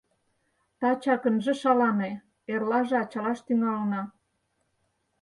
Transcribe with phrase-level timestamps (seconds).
[0.79, 2.11] —Тачак ынже шалане,
[2.51, 4.01] эрлаже ачалаш тӱҥалына.